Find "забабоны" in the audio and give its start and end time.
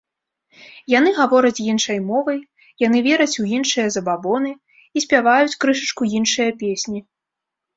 3.97-4.55